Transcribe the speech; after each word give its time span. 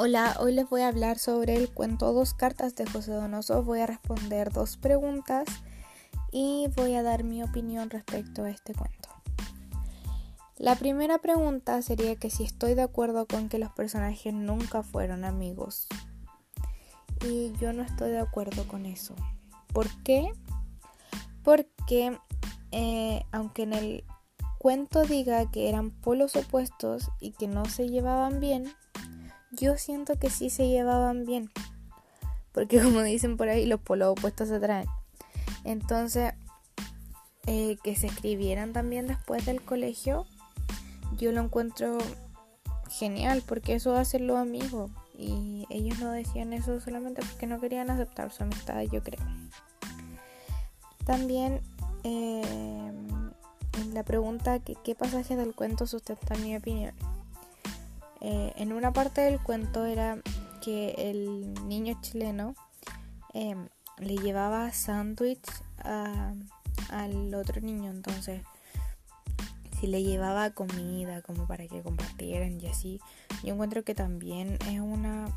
Hola, 0.00 0.36
hoy 0.38 0.52
les 0.52 0.70
voy 0.70 0.82
a 0.82 0.86
hablar 0.86 1.18
sobre 1.18 1.56
el 1.56 1.74
cuento 1.74 2.12
Dos 2.12 2.32
cartas 2.32 2.76
de 2.76 2.86
José 2.86 3.10
Donoso. 3.10 3.64
Voy 3.64 3.80
a 3.80 3.86
responder 3.88 4.52
dos 4.52 4.76
preguntas 4.76 5.48
y 6.30 6.68
voy 6.76 6.94
a 6.94 7.02
dar 7.02 7.24
mi 7.24 7.42
opinión 7.42 7.90
respecto 7.90 8.44
a 8.44 8.50
este 8.50 8.74
cuento. 8.74 9.08
La 10.56 10.76
primera 10.76 11.18
pregunta 11.18 11.82
sería 11.82 12.14
que 12.14 12.30
si 12.30 12.44
estoy 12.44 12.74
de 12.74 12.82
acuerdo 12.82 13.26
con 13.26 13.48
que 13.48 13.58
los 13.58 13.72
personajes 13.72 14.32
nunca 14.32 14.84
fueron 14.84 15.24
amigos. 15.24 15.88
Y 17.26 17.50
yo 17.60 17.72
no 17.72 17.82
estoy 17.82 18.10
de 18.10 18.20
acuerdo 18.20 18.68
con 18.68 18.86
eso. 18.86 19.16
¿Por 19.72 19.88
qué? 20.04 20.30
Porque 21.42 22.16
eh, 22.70 23.24
aunque 23.32 23.64
en 23.64 23.72
el 23.72 24.04
cuento 24.58 25.02
diga 25.02 25.50
que 25.50 25.68
eran 25.68 25.90
polos 25.90 26.36
opuestos 26.36 27.10
y 27.18 27.32
que 27.32 27.48
no 27.48 27.64
se 27.64 27.88
llevaban 27.88 28.38
bien, 28.38 28.72
yo 29.52 29.76
siento 29.76 30.18
que 30.18 30.30
sí 30.30 30.50
se 30.50 30.68
llevaban 30.68 31.24
bien. 31.24 31.50
Porque 32.52 32.80
como 32.82 33.02
dicen 33.02 33.36
por 33.36 33.48
ahí, 33.48 33.66
los 33.66 33.80
polos 33.80 34.10
opuestos 34.10 34.48
se 34.48 34.56
atraen. 34.56 34.88
Entonces, 35.64 36.34
eh, 37.46 37.76
que 37.82 37.96
se 37.96 38.06
escribieran 38.08 38.72
también 38.72 39.06
después 39.06 39.46
del 39.46 39.62
colegio, 39.62 40.26
yo 41.16 41.32
lo 41.32 41.40
encuentro 41.40 41.98
genial, 42.90 43.42
porque 43.46 43.74
eso 43.74 43.94
hacen 43.96 44.26
los 44.26 44.38
amigos. 44.38 44.90
Y 45.16 45.66
ellos 45.68 45.98
no 45.98 46.12
decían 46.12 46.52
eso 46.52 46.80
solamente 46.80 47.22
porque 47.22 47.46
no 47.46 47.60
querían 47.60 47.90
aceptar 47.90 48.32
su 48.32 48.44
amistad, 48.44 48.82
yo 48.82 49.02
creo. 49.02 49.24
También 51.04 51.60
eh, 52.04 52.92
la 53.92 54.02
pregunta 54.04 54.58
que 54.60 54.76
qué 54.84 54.94
pasaje 54.94 55.36
del 55.36 55.54
cuento 55.54 55.86
sustenta 55.86 56.34
mi 56.36 56.56
opinión. 56.56 56.94
Eh, 58.20 58.52
en 58.56 58.72
una 58.72 58.92
parte 58.92 59.20
del 59.20 59.40
cuento 59.40 59.84
era 59.86 60.18
que 60.60 60.94
el 60.98 61.54
niño 61.68 61.98
chileno 62.00 62.54
em, 63.32 63.68
le 63.98 64.16
llevaba 64.16 64.72
sándwich 64.72 65.46
al 66.90 67.34
otro 67.34 67.60
niño, 67.60 67.90
entonces 67.90 68.42
si 69.80 69.86
le 69.86 70.02
llevaba 70.02 70.50
comida 70.50 71.22
como 71.22 71.46
para 71.46 71.66
que 71.68 71.82
compartieran 71.82 72.60
y 72.60 72.66
así, 72.66 73.00
yo 73.44 73.54
encuentro 73.54 73.84
que 73.84 73.94
también 73.94 74.58
es 74.68 74.80
una 74.80 75.28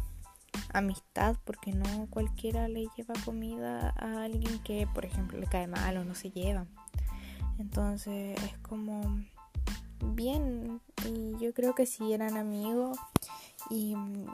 amistad 0.74 1.36
porque 1.46 1.74
no 1.74 2.08
cualquiera 2.10 2.68
le 2.68 2.88
lleva 2.98 3.14
comida 3.24 3.94
a 3.98 4.24
alguien 4.24 4.60
que 4.64 4.88
por 4.94 5.06
ejemplo 5.06 5.38
le 5.38 5.48
cae 5.48 5.68
mal 5.68 5.98
o 5.98 6.06
no 6.06 6.16
se 6.16 6.32
lleva. 6.32 6.66
Entonces 7.60 8.42
es 8.44 8.58
como 8.60 9.22
bien 10.04 10.82
y 11.08 11.38
yo 11.44 11.54
creo 11.54 11.76
que 11.76 11.86
sí 11.86 12.14
eran 12.14 12.38
amigos 12.38 12.98
y 13.70 13.96
mm, 13.96 14.26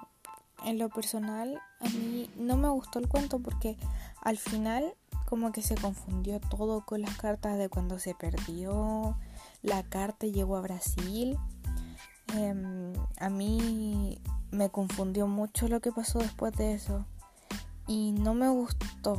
en 0.66 0.78
lo 0.80 0.90
personal 0.90 1.62
a 1.80 1.90
mí 1.90 2.30
no 2.38 2.58
me 2.58 2.70
gustó 2.70 3.00
el 3.00 3.08
cuento 3.08 3.40
porque 3.40 3.78
al 4.22 4.38
final 4.38 4.94
como 5.28 5.52
que 5.52 5.62
se 5.62 5.76
confundió 5.76 6.40
todo 6.40 6.86
con 6.86 7.02
las 7.02 7.18
cartas 7.18 7.58
de 7.58 7.68
cuando 7.68 8.00
se 8.00 8.16
perdió, 8.16 9.18
la 9.62 9.84
carta 9.84 10.26
llegó 10.26 10.56
a 10.56 10.62
Brasil. 10.62 11.38
Em, 12.34 12.94
a 13.20 13.30
mí 13.30 14.22
me 14.52 14.70
confundió 14.70 15.28
mucho 15.28 15.68
lo 15.68 15.82
que 15.82 15.92
pasó 15.92 16.20
después 16.20 16.54
de 16.54 16.74
eso 16.74 17.06
y 17.88 18.14
no 18.14 18.34
me 18.34 18.48
gustó. 18.48 19.18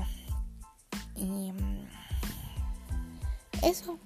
Y 1.14 1.52
mm, 1.52 1.86
eso. 3.62 3.98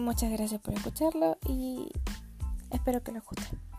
Muchas 0.00 0.32
gracias 0.32 0.60
por 0.62 0.72
escucharlo 0.72 1.36
y 1.46 1.90
espero 2.70 3.02
que 3.02 3.12
les 3.12 3.22
guste. 3.22 3.69